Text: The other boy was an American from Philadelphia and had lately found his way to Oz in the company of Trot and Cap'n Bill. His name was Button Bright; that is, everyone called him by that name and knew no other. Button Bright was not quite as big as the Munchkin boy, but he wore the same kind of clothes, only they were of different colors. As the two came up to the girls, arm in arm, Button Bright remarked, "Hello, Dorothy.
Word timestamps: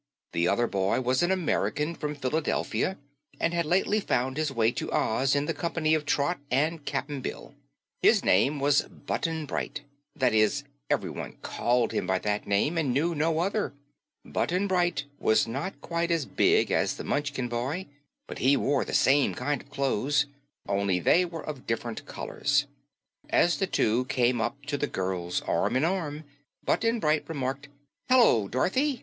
The 0.31 0.47
other 0.47 0.65
boy 0.65 0.99
was 1.01 1.21
an 1.21 1.29
American 1.29 1.93
from 1.93 2.15
Philadelphia 2.15 2.97
and 3.39 3.53
had 3.53 3.67
lately 3.67 3.99
found 3.99 4.35
his 4.35 4.51
way 4.51 4.71
to 4.71 4.91
Oz 4.91 5.35
in 5.35 5.45
the 5.45 5.53
company 5.53 5.93
of 5.93 6.07
Trot 6.07 6.39
and 6.49 6.83
Cap'n 6.85 7.21
Bill. 7.21 7.53
His 8.01 8.25
name 8.25 8.59
was 8.59 8.81
Button 8.89 9.45
Bright; 9.45 9.81
that 10.15 10.33
is, 10.33 10.63
everyone 10.89 11.37
called 11.43 11.91
him 11.91 12.07
by 12.07 12.17
that 12.17 12.47
name 12.47 12.79
and 12.79 12.91
knew 12.91 13.13
no 13.13 13.37
other. 13.41 13.73
Button 14.25 14.65
Bright 14.65 15.03
was 15.19 15.45
not 15.47 15.79
quite 15.81 16.09
as 16.09 16.25
big 16.25 16.71
as 16.71 16.95
the 16.95 17.03
Munchkin 17.03 17.47
boy, 17.47 17.85
but 18.25 18.39
he 18.39 18.57
wore 18.57 18.83
the 18.83 18.95
same 18.95 19.35
kind 19.35 19.61
of 19.61 19.69
clothes, 19.69 20.25
only 20.67 20.97
they 20.99 21.25
were 21.25 21.45
of 21.45 21.67
different 21.67 22.07
colors. 22.07 22.65
As 23.29 23.59
the 23.59 23.67
two 23.67 24.05
came 24.05 24.41
up 24.41 24.65
to 24.65 24.79
the 24.79 24.87
girls, 24.87 25.41
arm 25.41 25.75
in 25.75 25.85
arm, 25.85 26.23
Button 26.65 26.97
Bright 26.99 27.29
remarked, 27.29 27.67
"Hello, 28.09 28.47
Dorothy. 28.47 28.99